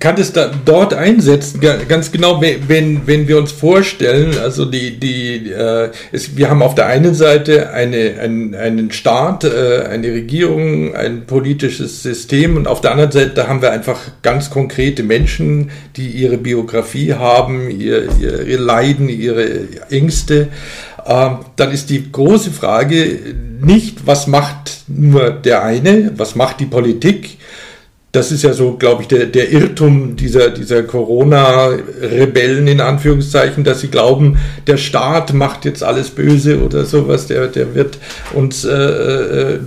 [0.00, 5.50] kann es da dort einsetzen, ganz genau, wenn, wenn wir uns vorstellen, also die, die,
[5.50, 10.94] äh, es, wir haben auf der einen Seite eine, einen, einen Staat, äh, eine Regierung,
[10.94, 16.08] ein politisches System und auf der anderen Seite haben wir einfach ganz konkrete Menschen, die
[16.08, 20.48] ihre Biografie haben, ihr, ihr, ihr Leiden, ihre Ängste.
[21.04, 26.66] Äh, dann ist die große Frage nicht, was macht nur der eine, was macht die
[26.66, 27.38] Politik,
[28.12, 33.82] das ist ja so, glaube ich, der, der Irrtum dieser, dieser Corona-Rebellen in Anführungszeichen, dass
[33.82, 37.98] sie glauben, der Staat macht jetzt alles böse oder sowas, der, der wird
[38.32, 39.58] uns äh, äh,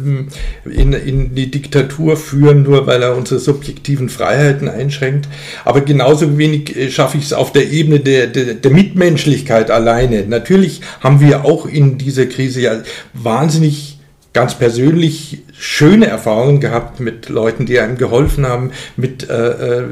[0.65, 5.27] in, in die Diktatur führen, nur weil er unsere subjektiven Freiheiten einschränkt.
[5.63, 10.25] Aber genauso wenig äh, schaffe ich es auf der Ebene der, der, der Mitmenschlichkeit alleine.
[10.25, 12.81] Natürlich haben wir auch in dieser Krise ja
[13.13, 13.90] wahnsinnig
[14.33, 19.83] ganz persönlich schöne Erfahrungen gehabt mit Leuten, die einem geholfen haben, mit äh, äh,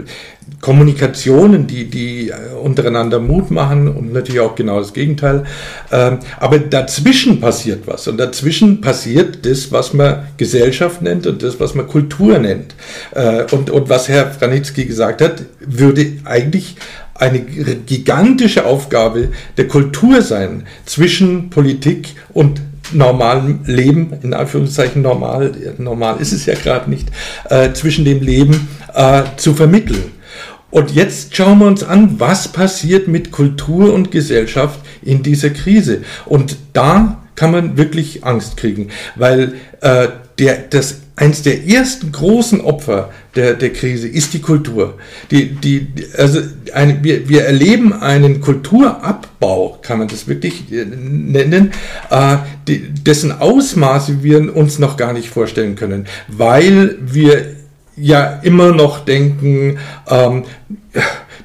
[0.62, 5.44] Kommunikationen, die, die äh, untereinander Mut machen und natürlich auch genau das Gegenteil.
[5.92, 11.60] Ähm, aber dazwischen passiert was und dazwischen passiert das, was man Gesellschaft nennt und das,
[11.60, 12.76] was man Kultur nennt.
[13.12, 16.78] Äh, und, und was Herr Franitzky gesagt hat, würde eigentlich
[17.14, 22.62] eine gigantische Aufgabe der Kultur sein zwischen Politik und
[22.94, 27.10] normalen Leben, in Anführungszeichen normal, normal ist es ja gerade nicht,
[27.50, 30.12] äh, zwischen dem Leben äh, zu vermitteln.
[30.72, 36.02] Und jetzt schauen wir uns an, was passiert mit Kultur und Gesellschaft in dieser Krise.
[36.26, 42.62] Und da kann man wirklich Angst kriegen, weil äh, der, das eins der ersten großen
[42.62, 44.98] Opfer der, der Krise ist die Kultur.
[45.32, 46.40] Die, die, also
[46.74, 48.40] eine, wir, wir erleben einen
[49.40, 51.72] Kulturabbau, kann man das wirklich äh, nennen,
[52.10, 57.56] äh, dessen Ausmaße wir uns noch gar nicht vorstellen können, weil wir
[57.96, 59.78] ja immer noch denken,
[60.10, 60.44] ähm,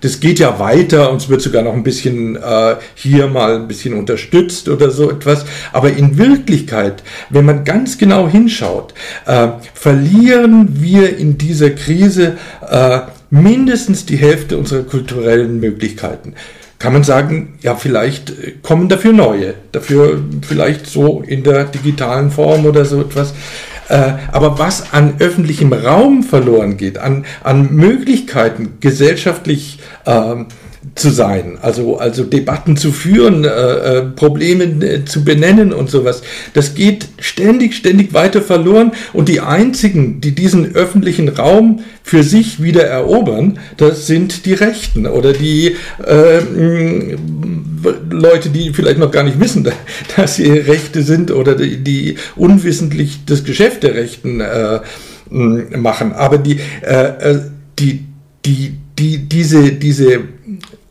[0.01, 3.67] das geht ja weiter und es wird sogar noch ein bisschen äh, hier mal ein
[3.67, 5.47] bisschen unterstützt oder so etwas.
[5.73, 8.93] Aber in Wirklichkeit, wenn man ganz genau hinschaut,
[9.27, 12.37] äh, verlieren wir in dieser Krise
[12.69, 16.35] äh, mindestens die Hälfte unserer kulturellen Möglichkeiten
[16.79, 22.31] kann man sagen, ja, vielleicht äh, kommen dafür neue, dafür vielleicht so in der digitalen
[22.31, 23.35] Form oder so etwas.
[23.89, 30.47] Äh, aber was an öffentlichem Raum verloren geht, an, an Möglichkeiten gesellschaftlich ähm,
[30.95, 36.23] zu sein, also, also Debatten zu führen, äh, äh, Probleme äh, zu benennen und sowas.
[36.53, 42.63] Das geht ständig, ständig weiter verloren und die einzigen, die diesen öffentlichen Raum für sich
[42.63, 46.41] wieder erobern, das sind die Rechten oder die äh,
[48.11, 49.67] Leute, die vielleicht noch gar nicht wissen,
[50.17, 54.81] dass sie Rechte sind oder die, die unwissentlich das Geschäft der Rechten äh,
[55.31, 56.13] machen.
[56.13, 57.39] Aber die, äh,
[57.79, 58.05] die,
[58.45, 60.21] die, die, diese, diese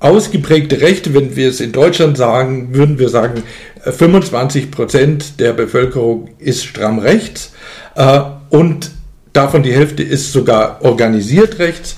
[0.03, 3.43] ausgeprägte Rechte, wenn wir es in Deutschland sagen, würden wir sagen,
[3.83, 7.53] 25 Prozent der Bevölkerung ist stramm rechts
[7.95, 8.91] äh, und
[9.31, 11.95] davon die Hälfte ist sogar organisiert rechts.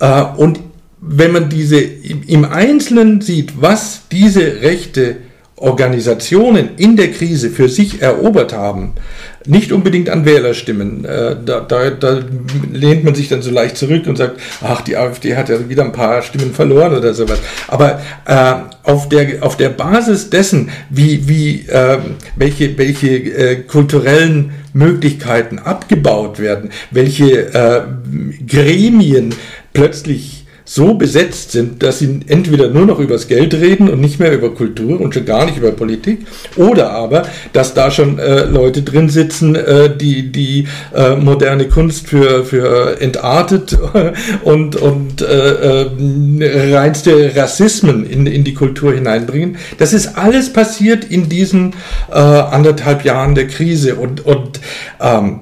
[0.00, 0.60] Äh, und
[1.00, 5.16] wenn man diese im Einzelnen sieht, was diese Rechte
[5.56, 8.92] Organisationen in der Krise für sich erobert haben,
[9.46, 11.06] nicht unbedingt an Wählerstimmen.
[11.06, 12.20] Äh, da, da, da,
[12.70, 15.84] lehnt man sich dann so leicht zurück und sagt, ach, die AfD hat ja wieder
[15.84, 17.38] ein paar Stimmen verloren oder sowas.
[17.68, 21.98] Aber äh, auf, der, auf der Basis dessen, wie, wie, äh,
[22.36, 27.82] welche, welche äh, kulturellen Möglichkeiten abgebaut werden, welche äh,
[28.46, 29.34] Gremien
[29.72, 34.32] plötzlich so besetzt sind, dass sie entweder nur noch übers Geld reden und nicht mehr
[34.32, 36.26] über Kultur und schon gar nicht über Politik,
[36.56, 42.08] oder aber, dass da schon äh, Leute drin sitzen, äh, die die äh, moderne Kunst
[42.08, 43.78] für, für entartet
[44.42, 49.58] und, und äh, äh, reinste Rassismen in, in die Kultur hineinbringen.
[49.78, 51.74] Das ist alles passiert in diesen
[52.10, 54.60] äh, anderthalb Jahren der Krise und, und
[55.00, 55.40] ähm,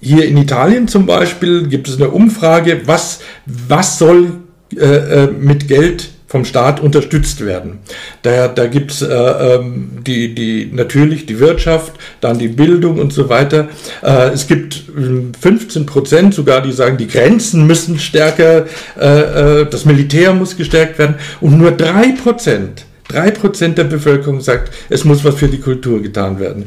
[0.00, 4.43] hier in Italien zum Beispiel gibt es eine Umfrage, was, was soll
[4.78, 7.78] äh, äh, mit Geld vom Staat unterstützt werden.
[8.22, 13.12] Da, da gibt es äh, ähm, die, die, natürlich die Wirtschaft, dann die Bildung und
[13.12, 13.68] so weiter.
[14.02, 14.82] Äh, es gibt
[15.40, 18.66] 15 ähm, Prozent sogar, die sagen, die Grenzen müssen stärker,
[19.00, 24.40] äh, äh, das Militär muss gestärkt werden und nur drei Prozent, drei Prozent der Bevölkerung
[24.40, 26.66] sagt, es muss was für die Kultur getan werden.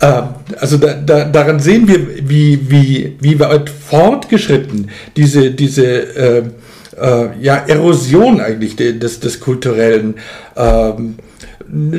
[0.00, 0.28] Ähm,
[0.60, 6.52] also da, da, daran sehen wir, wie, wie, wie weit fortgeschritten diese, diese
[6.96, 10.14] äh, äh, ja, Erosion eigentlich des, des kulturellen
[10.56, 11.16] ähm,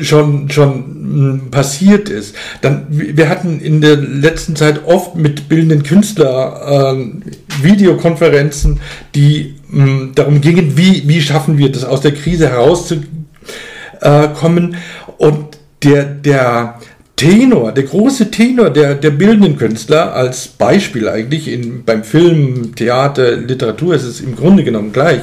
[0.02, 2.34] schon, schon passiert ist.
[2.62, 8.80] Dann, wir hatten in der letzten Zeit oft mit bildenden Künstlern äh, Videokonferenzen,
[9.14, 14.76] die mh, darum gingen, wie, wie schaffen wir das aus der Krise herauszukommen.
[15.18, 16.77] Und der, der,
[17.18, 23.32] Tenor, der große Tenor der, der bildenden Künstler, als Beispiel eigentlich in, beim Film, Theater,
[23.36, 25.22] Literatur ist es im Grunde genommen gleich,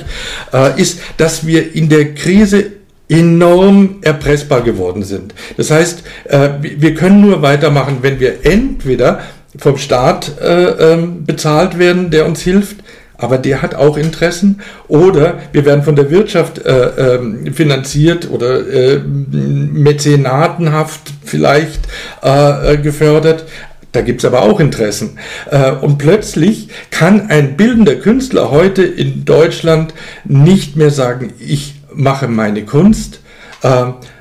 [0.53, 2.65] äh, ist, dass wir in der Krise
[3.07, 5.33] enorm erpressbar geworden sind.
[5.55, 9.21] Das heißt, äh, wir können nur weitermachen, wenn wir entweder
[9.57, 12.77] vom Staat äh, ähm, bezahlt werden, der uns hilft,
[13.17, 14.61] aber der hat auch Interessen.
[14.87, 21.81] Oder wir werden von der Wirtschaft äh, äh, finanziert oder äh, mäzenatenhaft vielleicht
[22.23, 23.45] äh, äh, gefördert.
[23.91, 25.17] Da gibt es aber auch Interessen.
[25.49, 29.93] Äh, und plötzlich kann ein bildender Künstler heute in Deutschland
[30.25, 33.21] nicht mehr sagen, ich mache meine Kunst,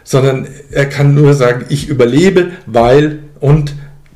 [0.05, 3.75] sondern er kann nur sagen, ich überlebe, weil und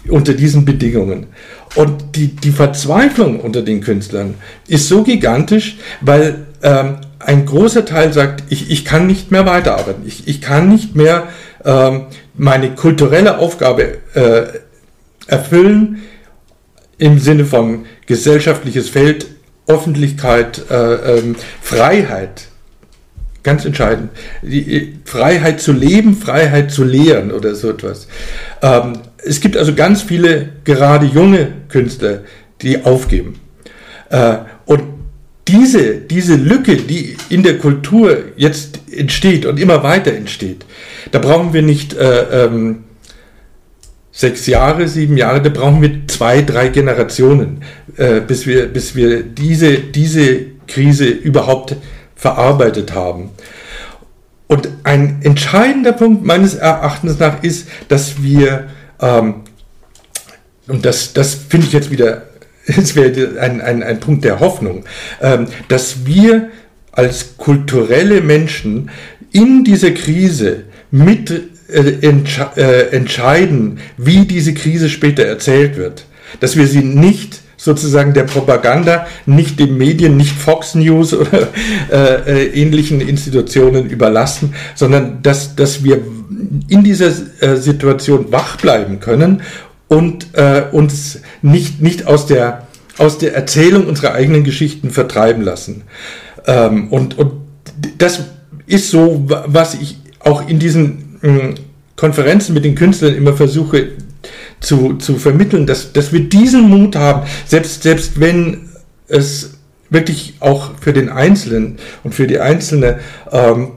[0.08, 1.26] unter diesen Bedingungen.
[1.74, 4.34] Und die, die Verzweiflung unter den Künstlern
[4.66, 10.06] ist so gigantisch, weil ähm, ein großer Teil sagt, ich, ich kann nicht mehr weiterarbeiten,
[10.06, 11.28] ich, ich kann nicht mehr
[11.64, 14.42] ähm, meine kulturelle Aufgabe äh,
[15.26, 16.02] erfüllen
[16.96, 19.26] im Sinne von gesellschaftliches Feld,
[19.66, 22.46] Öffentlichkeit, äh, ähm, Freiheit.
[23.42, 24.10] Ganz entscheidend.
[24.42, 28.08] Die Freiheit zu leben, Freiheit zu lehren oder so etwas.
[28.62, 32.20] Ähm, es gibt also ganz viele, gerade junge Künstler,
[32.62, 33.40] die aufgeben.
[34.10, 34.82] Äh, und
[35.46, 40.66] diese, diese Lücke, die in der Kultur jetzt entsteht und immer weiter entsteht,
[41.10, 42.84] da brauchen wir nicht äh, ähm,
[44.12, 47.62] sechs Jahre, sieben Jahre, da brauchen wir zwei, drei Generationen,
[47.96, 51.76] äh, bis, wir, bis wir diese, diese Krise überhaupt
[52.14, 53.30] verarbeitet haben.
[54.48, 58.68] Und ein entscheidender Punkt meines Erachtens nach ist, dass wir
[59.00, 59.34] ähm,
[60.66, 62.28] und das, das finde ich jetzt wieder,
[62.66, 64.84] es wäre ein, ein, ein Punkt der Hoffnung,
[65.20, 66.50] ähm, dass wir
[66.92, 68.90] als kulturelle Menschen
[69.32, 71.30] in dieser Krise mit
[71.68, 76.06] äh, entsche äh, entscheiden, wie diese Krise später erzählt wird.
[76.40, 81.48] Dass wir sie nicht sozusagen der Propaganda, nicht den Medien, nicht Fox News oder
[81.92, 86.00] äh, äh, ähnlichen Institutionen überlassen, sondern dass, dass wir
[86.68, 89.42] in dieser äh, Situation wach bleiben können
[89.88, 95.82] und äh, uns nicht, nicht aus, der, aus der Erzählung unserer eigenen Geschichten vertreiben lassen.
[96.46, 97.32] Ähm, und, und
[97.98, 98.20] das
[98.66, 101.54] ist so, was ich auch in diesen äh,
[101.96, 103.88] Konferenzen mit den Künstlern immer versuche
[104.60, 108.68] zu, zu vermitteln, dass, dass wir diesen Mut haben, selbst, selbst wenn
[109.08, 109.54] es
[109.90, 113.00] wirklich auch für den Einzelnen und für die Einzelne
[113.32, 113.72] ähm,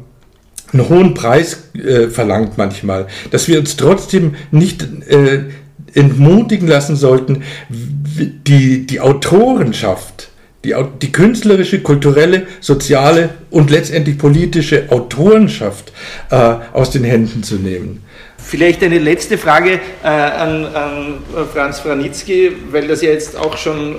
[0.74, 5.46] einen hohen Preis äh, verlangt manchmal, dass wir uns trotzdem nicht äh,
[5.94, 10.30] entmutigen lassen sollten, die, die Autorenschaft,
[10.64, 15.92] die, die künstlerische, kulturelle, soziale und letztendlich politische Autorenschaft
[16.30, 18.04] äh, aus den Händen zu nehmen.
[18.52, 21.20] Vielleicht eine letzte Frage äh, an, an
[21.54, 23.96] Franz Franitzky, weil das ja jetzt auch schon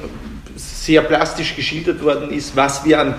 [0.57, 3.15] sehr plastisch geschildert worden ist, was wir an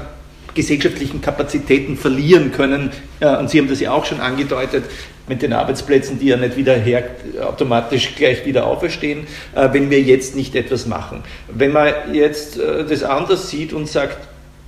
[0.54, 2.92] gesellschaftlichen Kapazitäten verlieren können.
[3.20, 4.84] Und Sie haben das ja auch schon angedeutet
[5.28, 7.04] mit den Arbeitsplätzen, die ja nicht wieder her,
[7.42, 11.24] automatisch gleich wieder auferstehen, äh, wenn wir jetzt nicht etwas machen.
[11.48, 14.20] Wenn man jetzt äh, das anders sieht und sagt,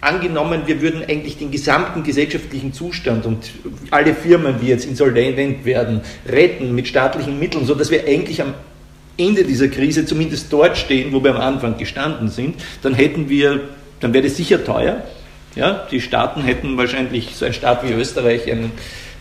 [0.02, 3.52] angenommen, wir würden eigentlich den gesamten gesellschaftlichen Zustand und
[3.92, 8.54] alle Firmen, die jetzt insolvent werden, retten mit staatlichen Mitteln, sodass wir eigentlich am
[9.18, 13.62] Ende dieser Krise zumindest dort stehen, wo wir am Anfang gestanden sind, dann hätten wir,
[14.00, 15.04] dann wäre das sicher teuer,
[15.56, 18.74] ja, die Staaten hätten wahrscheinlich, so ein Staat wie Österreich, einen,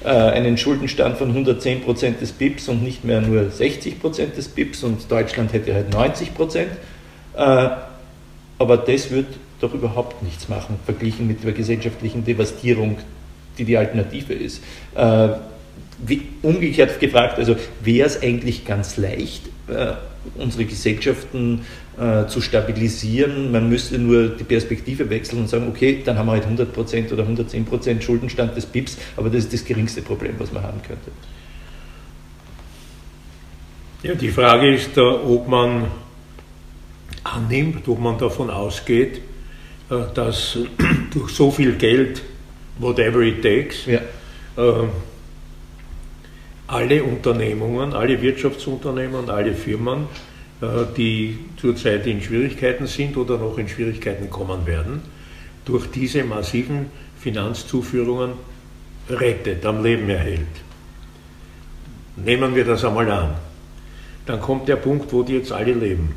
[0.05, 4.49] äh, einen Schuldenstand von 110 Prozent des BIPs und nicht mehr nur 60 Prozent des
[4.49, 6.73] BIPs und Deutschland hätte halt 90 Prozent.
[7.37, 7.69] Äh,
[8.59, 9.27] aber das wird
[9.61, 12.99] doch überhaupt nichts machen, verglichen mit der gesellschaftlichen Devastierung,
[13.59, 14.63] die die Alternative ist.
[14.95, 15.29] Äh,
[16.07, 19.93] wie, umgekehrt gefragt, also wäre es eigentlich ganz leicht, äh,
[20.37, 21.61] unsere Gesellschaften
[21.99, 23.53] äh, zu stabilisieren.
[23.53, 27.25] Man müsste nur die Perspektive wechseln und sagen, okay, dann haben wir halt 100% oder
[27.25, 31.11] 110% Schuldenstand des BIPs, aber das ist das geringste Problem, was man haben könnte.
[34.03, 35.87] Ja, die Frage ist, ob man
[37.23, 39.21] annimmt, ob man davon ausgeht,
[39.89, 40.59] dass
[41.13, 42.23] durch so viel Geld,
[42.79, 44.01] whatever it takes, ja.
[44.57, 44.87] Äh,
[46.67, 50.07] alle Unternehmungen, alle Wirtschaftsunternehmen, alle Firmen
[50.65, 55.03] äh, die zurzeit in Schwierigkeiten sind oder noch in Schwierigkeiten kommen werden,
[55.65, 56.87] durch diese massiven
[57.19, 58.33] Finanzzuführungen
[59.09, 60.47] rettet, am Leben erhält.
[62.17, 63.35] Nehmen wir das einmal an.
[64.27, 66.15] Dann kommt der Punkt, wo die jetzt alle leben.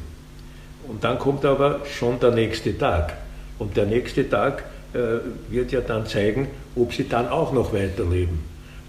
[0.88, 3.18] Und dann kommt aber schon der nächste Tag.
[3.60, 8.40] Und der nächste Tag äh, wird ja dann zeigen, ob sie dann auch noch weiterleben.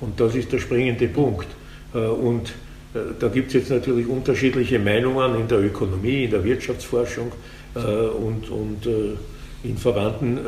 [0.00, 1.48] Und das ist der springende Punkt.
[1.94, 2.50] Äh, und
[2.94, 7.32] äh, da gibt es jetzt natürlich unterschiedliche Meinungen in der Ökonomie, in der Wirtschaftsforschung
[7.74, 9.16] äh, und, und äh,
[9.64, 10.38] in verwandten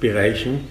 [0.00, 0.62] Bereichen.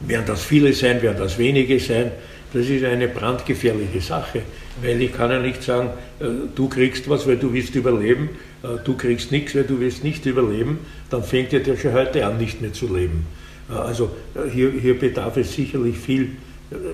[0.00, 2.12] Werden das viele sein, werden das wenige sein?
[2.52, 4.42] das ist eine brandgefährliche Sache,
[4.82, 8.49] weil ich kann ja nicht sagen, äh, du kriegst was, weil du willst überleben, äh,
[8.84, 12.60] du kriegst nichts, weil du willst nicht überleben, dann fängt ja schon heute an, nicht
[12.60, 13.26] mehr zu leben.
[13.70, 14.10] Äh, also
[14.52, 16.30] hier, hier bedarf es sicherlich viel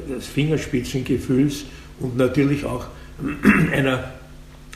[0.09, 1.65] des Fingerspitzengefühls
[2.01, 2.87] und natürlich auch
[3.73, 4.13] einer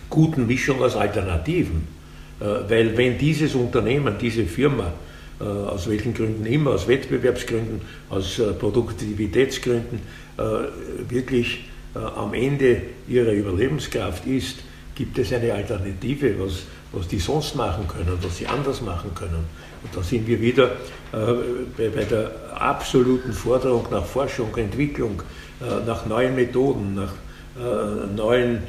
[0.09, 2.01] guten Mischung aus Alternativen.
[2.39, 4.95] Weil wenn dieses Unternehmen, diese Firma,
[5.39, 10.01] aus welchen Gründen immer, aus Wettbewerbsgründen, aus Produktivitätsgründen,
[11.07, 11.65] wirklich
[11.95, 14.61] am Ende ihrer Überlebenskraft ist,
[14.95, 16.63] gibt es eine Alternative, was,
[16.93, 19.47] was die sonst machen können, was sie anders machen können.
[19.83, 20.73] Und da sind wir wieder
[21.13, 25.23] äh, bei, der absoluten Forderung nach Forschung, Entwicklung,
[25.61, 27.13] äh, nach neuen Methoden, nach
[27.57, 28.63] äh, neuen,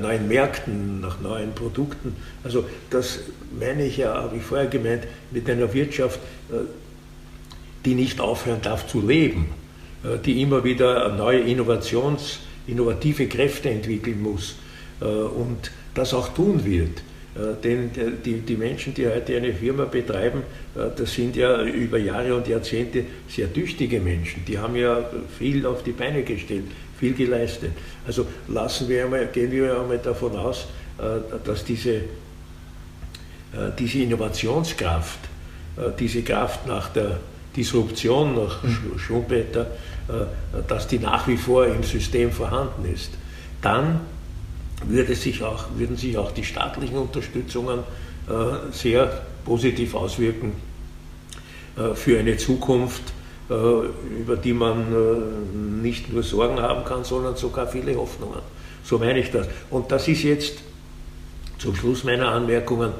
[0.00, 2.16] neuen Märkten, nach neuen Produkten.
[2.42, 3.18] Also das
[3.60, 6.18] meine ich ja, habe ich vorher gemeint, mit einer Wirtschaft,
[7.84, 9.50] die nicht aufhören darf zu leben,
[10.24, 14.54] die immer wieder neue Innovations- innovative Kräfte entwickeln muss
[15.00, 17.02] und das auch tun wird.
[17.38, 17.90] Äh, denn
[18.24, 20.42] die, die Menschen, die heute eine Firma betreiben,
[20.74, 24.44] äh, das sind ja über Jahre und Jahrzehnte sehr tüchtige Menschen.
[24.46, 25.08] Die haben ja
[25.38, 26.64] viel auf die Beine gestellt,
[26.98, 27.72] viel geleistet.
[28.06, 30.66] Also lassen wir einmal, gehen wir einmal davon aus,
[31.44, 32.00] dass diese,
[33.78, 35.20] diese Innovationskraft,
[35.96, 37.20] diese Kraft nach der
[37.58, 38.98] Disruption, nach mhm.
[38.98, 39.66] Schumpeter,
[40.08, 43.10] äh, dass die nach wie vor im System vorhanden ist,
[43.60, 44.00] dann
[44.86, 47.80] würde sich auch, würden sich auch die staatlichen Unterstützungen
[48.28, 50.52] äh, sehr positiv auswirken
[51.76, 53.02] äh, für eine Zukunft,
[53.48, 58.40] über die man nicht nur Sorgen haben kann, sondern sogar viele Hoffnungen.
[58.84, 59.48] So meine ich das.
[59.70, 60.58] Und das ist jetzt
[61.56, 62.92] zum Schluss meiner Anmerkungen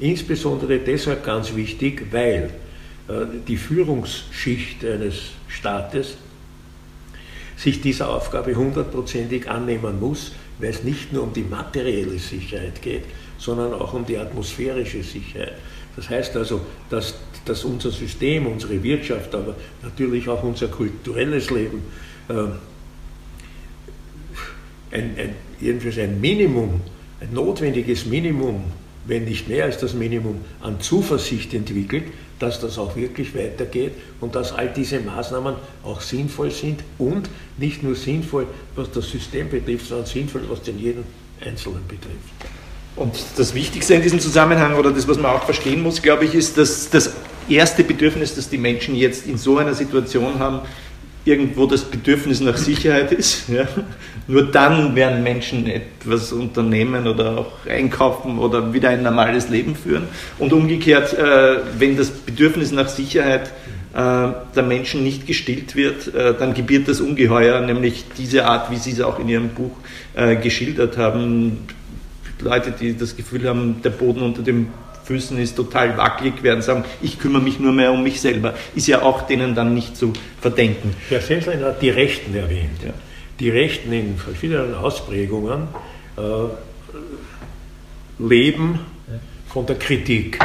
[0.00, 2.50] insbesondere deshalb ganz wichtig, weil
[3.46, 6.16] die Führungsschicht eines Staates
[7.56, 13.04] sich dieser Aufgabe hundertprozentig annehmen muss, weil es nicht nur um die materielle Sicherheit geht,
[13.38, 15.54] sondern auch um die atmosphärische Sicherheit.
[15.96, 21.82] Das heißt also, dass, dass unser System, unsere Wirtschaft, aber natürlich auch unser kulturelles Leben
[22.28, 22.34] äh,
[24.92, 26.80] ein, ein, jedenfalls ein Minimum,
[27.20, 28.64] ein notwendiges Minimum,
[29.06, 32.04] wenn nicht mehr als das Minimum an Zuversicht entwickelt,
[32.42, 37.84] dass das auch wirklich weitergeht und dass all diese Maßnahmen auch sinnvoll sind und nicht
[37.84, 41.04] nur sinnvoll, was das System betrifft, sondern sinnvoll, was den jeden
[41.40, 42.16] Einzelnen betrifft.
[42.96, 46.34] Und das Wichtigste in diesem Zusammenhang oder das, was man auch verstehen muss, glaube ich,
[46.34, 47.14] ist, dass das
[47.48, 50.60] erste Bedürfnis, das die Menschen jetzt in so einer Situation haben,
[51.24, 53.48] irgendwo das Bedürfnis nach Sicherheit ist.
[53.52, 53.68] Ja.
[54.28, 60.04] Nur dann werden Menschen etwas unternehmen oder auch einkaufen oder wieder ein normales Leben führen.
[60.38, 63.50] Und umgekehrt, äh, wenn das Bedürfnis nach Sicherheit
[63.92, 68.76] äh, der Menschen nicht gestillt wird, äh, dann gebiert das Ungeheuer, nämlich diese Art, wie
[68.76, 69.72] Sie es auch in Ihrem Buch
[70.42, 71.66] geschildert haben.
[72.42, 74.68] Leute, die das Gefühl haben, der Boden unter dem
[75.04, 78.54] Füßen ist total wackelig, werden sagen, ich kümmere mich nur mehr um mich selber.
[78.74, 80.94] Ist ja auch denen dann nicht zu verdenken.
[81.08, 82.82] Herr Senslein hat die Rechten erwähnt.
[82.84, 82.92] Ja.
[83.40, 85.68] Die Rechten in verschiedenen Ausprägungen
[86.16, 86.22] äh,
[88.18, 88.80] leben
[89.48, 90.38] von der Kritik,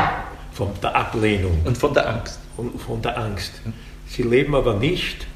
[0.51, 1.62] von der Ablehnung.
[1.64, 2.39] Und von der Angst.
[2.58, 3.62] Und von der Angst.
[4.08, 5.28] Sie leben aber nicht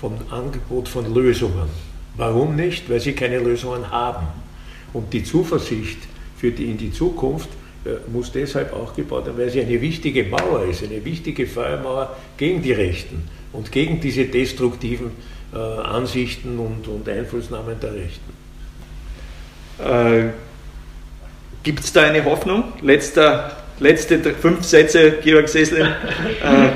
[0.00, 1.68] vom Angebot von Lösungen.
[2.16, 2.88] Warum nicht?
[2.88, 4.26] Weil sie keine Lösungen haben.
[4.92, 5.98] Und die Zuversicht
[6.36, 7.48] für die in die Zukunft
[8.12, 12.62] muss deshalb auch gebaut werden, weil sie eine wichtige Mauer ist, eine wichtige Feuermauer gegen
[12.62, 15.10] die Rechten und gegen diese destruktiven
[15.52, 18.32] äh, Ansichten und, und Einflussnahmen der Rechten.
[19.78, 20.30] Äh,
[21.62, 22.72] Gibt es da eine Hoffnung?
[22.80, 25.86] Letzter, letzte fünf Sätze, Georg Seslin.
[26.42, 26.70] äh,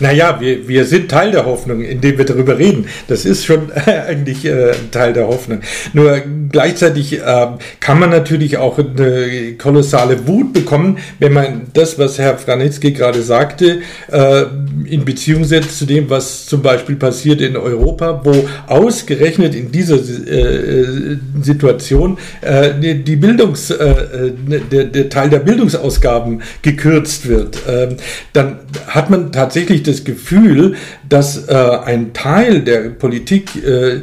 [0.00, 2.86] naja, wir, wir sind Teil der Hoffnung, indem wir darüber reden.
[3.08, 5.60] Das ist schon eigentlich äh, Teil der Hoffnung.
[5.92, 6.20] Nur
[6.50, 7.46] gleichzeitig äh,
[7.80, 13.22] kann man natürlich auch eine kolossale Wut bekommen, wenn man das, was Herr Franitzky gerade
[13.22, 13.80] sagte,
[14.10, 14.44] äh,
[14.84, 19.96] in Beziehung setzt zu dem, was zum Beispiel passiert in Europa, wo ausgerechnet in dieser
[19.96, 24.32] äh, Situation äh, die Bildungs, äh,
[24.70, 27.58] der, der, Teil der Bildungsausgaben gekürzt wird.
[27.68, 27.96] Ähm,
[28.32, 30.74] dann hat man tatsächlich das Gefühl,
[31.08, 34.02] dass äh, ein Teil der Politik äh,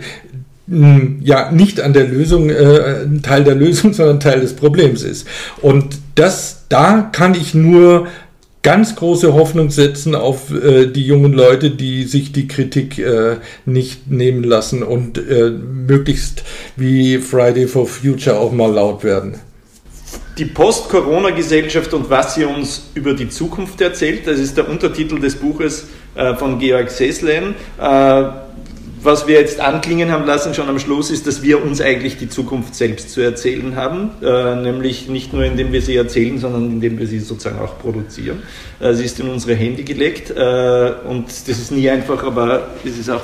[0.67, 5.27] ja nicht an der Lösung, äh, Teil der Lösung, sondern Teil des Problems ist.
[5.61, 8.07] Und das, da kann ich nur
[8.63, 14.09] ganz große Hoffnung setzen auf äh, die jungen Leute, die sich die Kritik äh, nicht
[14.11, 16.43] nehmen lassen und äh, möglichst
[16.75, 19.39] wie Friday for Future auch mal laut werden
[20.37, 24.27] die Post-Corona-Gesellschaft und was sie uns über die Zukunft erzählt.
[24.27, 27.55] Das ist der Untertitel des Buches äh, von Georg Seslen.
[27.79, 28.23] Äh,
[29.03, 32.29] was wir jetzt anklingen haben lassen, schon am Schluss, ist, dass wir uns eigentlich die
[32.29, 34.11] Zukunft selbst zu erzählen haben.
[34.21, 38.43] Äh, nämlich nicht nur, indem wir sie erzählen, sondern indem wir sie sozusagen auch produzieren.
[38.79, 43.21] Sie ist in unsere Hände gelegt und das ist nie einfach, aber es ist auch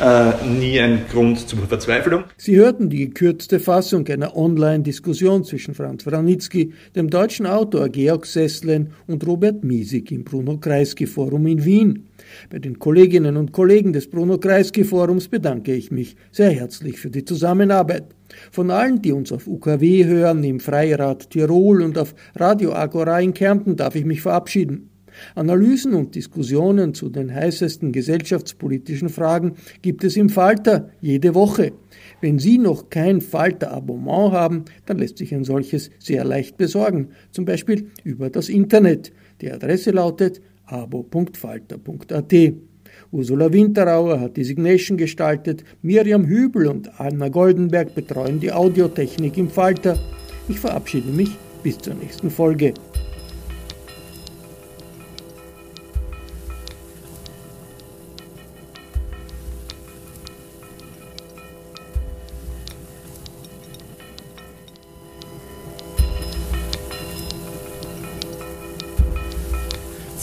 [0.00, 2.24] äh, nie ein Grund zur Verzweiflung.
[2.36, 8.92] Sie hörten die gekürzte Fassung einer Online-Diskussion zwischen Franz Wranitzky, dem deutschen Autor Georg Sesslen
[9.06, 12.06] und Robert Miesig im Bruno-Kreisky-Forum in Wien.
[12.50, 18.06] Bei den Kolleginnen und Kollegen des Bruno-Kreisky-Forums bedanke ich mich sehr herzlich für die Zusammenarbeit.
[18.50, 23.34] Von allen, die uns auf UKW hören, im Freirad Tirol und auf Radio Agora in
[23.34, 24.90] Kärnten, darf ich mich verabschieden.
[25.34, 31.72] Analysen und Diskussionen zu den heißesten gesellschaftspolitischen Fragen gibt es im Falter jede Woche.
[32.20, 37.44] Wenn Sie noch kein Falter-Abonnement haben, dann lässt sich ein solches sehr leicht besorgen, zum
[37.44, 39.12] Beispiel über das Internet.
[39.40, 42.34] Die Adresse lautet abo.falter.at.
[43.10, 49.50] Ursula Winterauer hat die Signation gestaltet, Miriam Hübel und Anna Goldenberg betreuen die Audiotechnik im
[49.50, 49.98] Falter.
[50.48, 51.30] Ich verabschiede mich
[51.62, 52.74] bis zur nächsten Folge.